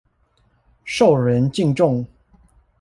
[0.83, 2.07] 受人敬重